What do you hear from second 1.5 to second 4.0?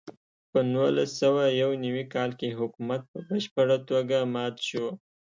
یو نوي کال کې حکومت په بشپړه